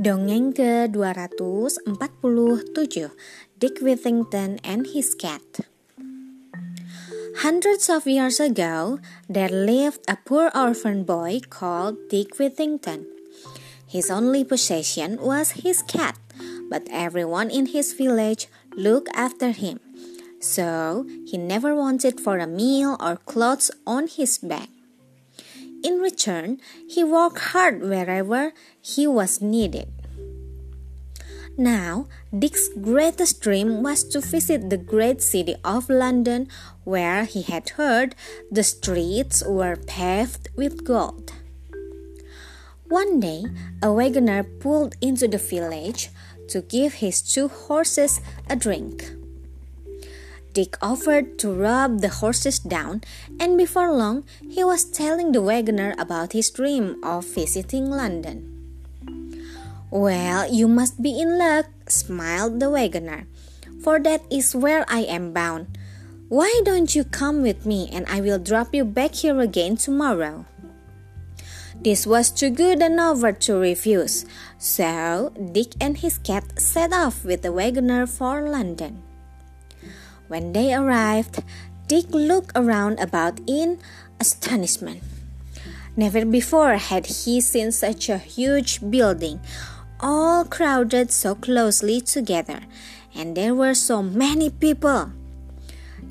[0.00, 3.12] Dongeng ke-247
[3.60, 5.68] Dick Whittington and His Cat
[7.44, 8.96] Hundreds of years ago,
[9.28, 13.04] there lived a poor orphan boy called Dick Whittington.
[13.84, 16.16] His only possession was his cat,
[16.72, 19.84] but everyone in his village looked after him,
[20.40, 24.72] so he never wanted for a meal or clothes on his back.
[25.82, 29.88] In return, he worked hard wherever he was needed.
[31.60, 36.48] Now, Dick's greatest dream was to visit the great city of London,
[36.84, 38.14] where he had heard
[38.50, 41.34] the streets were paved with gold.
[42.88, 43.44] One day,
[43.82, 46.08] a wagoner pulled into the village
[46.48, 49.12] to give his two horses a drink.
[50.54, 53.02] Dick offered to rub the horses down,
[53.38, 58.59] and before long he was telling the wagoner about his dream of visiting London.
[59.90, 63.26] Well, you must be in luck, smiled the wagoner,
[63.82, 65.78] for that is where I am bound.
[66.28, 70.46] Why don't you come with me and I will drop you back here again tomorrow?
[71.74, 74.26] This was too good an offer to refuse,
[74.58, 79.02] so Dick and his cat set off with the wagoner for London.
[80.28, 81.42] When they arrived,
[81.88, 83.80] Dick looked around about in
[84.20, 85.02] astonishment.
[85.96, 89.40] Never before had he seen such a huge building,
[90.02, 92.60] all crowded so closely together,
[93.14, 95.12] and there were so many people.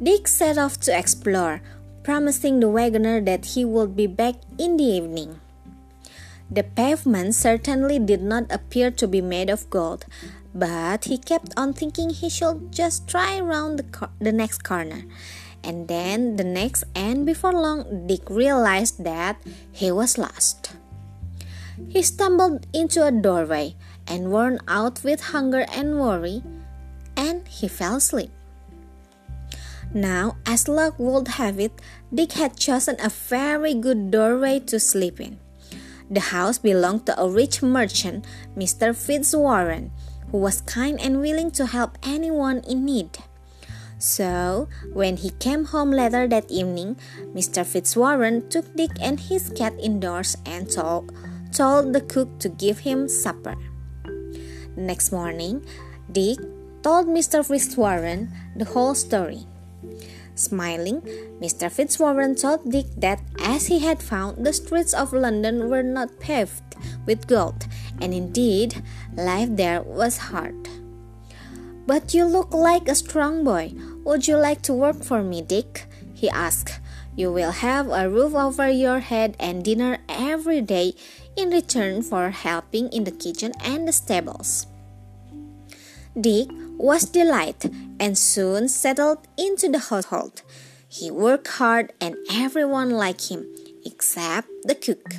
[0.02, 1.62] Dick set off to explore,
[2.04, 5.40] promising the wagoner that he would be back in the evening.
[6.50, 10.06] The pavement certainly did not appear to be made of gold,
[10.54, 15.04] but he kept on thinking he should just try around the, cor- the next corner.
[15.64, 19.38] And then the next, and before long, Dick realized that
[19.72, 20.74] he was lost.
[21.88, 23.76] He stumbled into a doorway
[24.08, 26.44] and, worn out with hunger and worry,
[27.16, 28.32] and he fell asleep.
[29.94, 31.74] Now, as luck would have it,
[32.14, 35.40] Dick had chosen a very good doorway to sleep in.
[36.10, 38.26] The house belonged to a rich merchant,
[38.58, 38.94] Mr.
[38.94, 39.90] Fitzwarren,
[40.32, 43.18] who was kind and willing to help anyone in need.
[44.00, 46.96] So, when he came home later that evening,
[47.34, 47.66] Mr.
[47.66, 51.12] Fitzwarren took Dick and his cat indoors and told,
[51.52, 53.56] told the cook to give him supper.
[54.76, 55.66] Next morning,
[56.12, 56.40] Dick
[56.84, 57.44] told Mr.
[57.44, 59.46] Fitzwarren the whole story.
[60.36, 61.02] Smiling,
[61.42, 61.68] Mr.
[61.68, 66.64] Fitzwarren told Dick that as he had found, the streets of London were not paved
[67.06, 67.68] with gold,
[68.00, 68.82] and indeed,
[69.16, 70.70] life there was hard.
[71.86, 73.74] But you look like a strong boy.
[74.06, 75.88] Would you like to work for me, Dick?
[76.14, 76.80] he asked.
[77.16, 80.94] You will have a roof over your head and dinner every day
[81.36, 84.68] in return for helping in the kitchen and the stables.
[86.20, 90.42] Dick was delighted and soon settled into the household.
[90.88, 93.46] He worked hard and everyone liked him,
[93.86, 95.16] except the cook.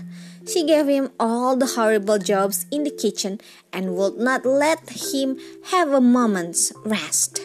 [0.51, 3.41] She gave him all the horrible jobs in the kitchen
[3.73, 4.81] and would not let
[5.13, 5.39] him
[5.71, 7.41] have a moment's rest.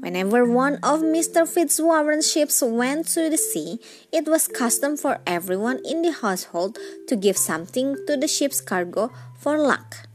[0.00, 1.48] Whenever one of Mr.
[1.48, 3.80] Fitzwarren's ships went to the sea,
[4.12, 9.10] it was custom for everyone in the household to give something to the ship's cargo
[9.38, 10.06] for luck.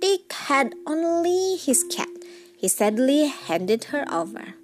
[0.00, 2.08] Dick had only his cat.
[2.56, 4.54] He sadly handed her over.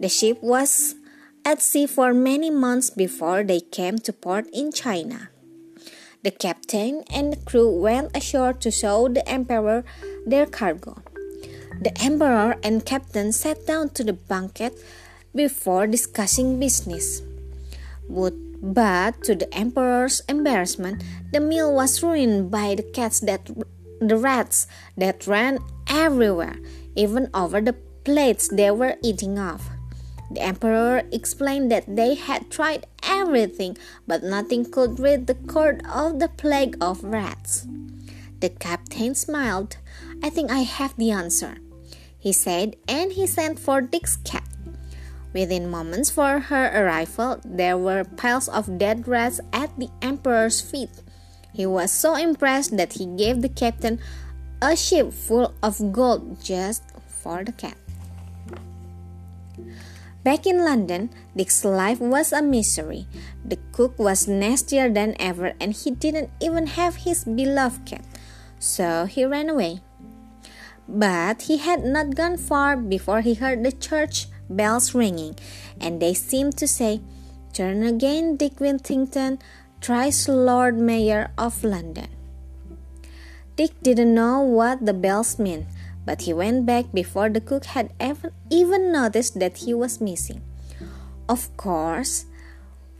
[0.00, 0.96] The ship was
[1.44, 5.30] at sea for many months before they came to port in China.
[6.22, 9.84] The captain and the crew went ashore to show the emperor
[10.26, 11.02] their cargo.
[11.80, 14.74] The emperor and captain sat down to the banquet
[15.34, 17.22] before discussing business.
[18.08, 21.02] But, but to the emperor's embarrassment,
[21.32, 23.50] the meal was ruined by the cats that
[24.00, 25.58] the rats that ran
[25.88, 26.56] everywhere,
[26.94, 27.74] even over the
[28.04, 29.68] plates they were eating off.
[30.30, 33.76] The emperor explained that they had tried everything,
[34.06, 37.66] but nothing could rid the court of the plague of rats.
[38.40, 39.76] The captain smiled.
[40.22, 41.56] I think I have the answer,
[42.24, 44.48] he said, and he sent for Dick's cat.
[45.34, 50.88] Within moments for her arrival, there were piles of dead rats at the emperor's feet.
[51.52, 54.00] He was so impressed that he gave the captain
[54.62, 57.76] a ship full of gold just for the cat.
[60.24, 63.04] Back in London, Dick's life was a misery.
[63.44, 68.06] The cook was nastier than ever, and he didn't even have his beloved cat,
[68.58, 69.82] so he ran away.
[70.88, 75.36] But he had not gone far before he heard the church bells ringing,
[75.80, 77.00] and they seemed to say,
[77.52, 79.38] Turn again, Dick Whittington,
[79.80, 82.08] thrice Lord Mayor of London.
[83.56, 85.66] Dick didn't know what the bells meant,
[86.04, 87.92] but he went back before the cook had
[88.50, 90.42] even noticed that he was missing.
[91.28, 92.26] Of course,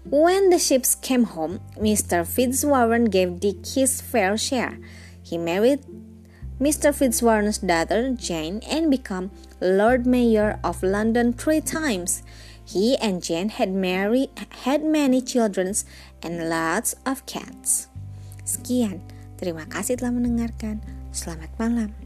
[0.04, 2.25] when the ships came home, Mr.
[2.25, 4.78] Fitzwarren gave Dick his fair share.
[5.22, 5.81] He married
[6.60, 6.94] Mr.
[6.94, 12.22] Fitzwarren's daughter Jane and became Lord Mayor of London three times.
[12.64, 14.30] He and Jane had married,
[14.64, 15.74] had many children
[16.22, 17.90] and lots of cats.
[18.46, 19.02] Sekian,
[19.36, 20.78] terima kasih telah mendengarkan.
[21.10, 22.03] Selamat malam.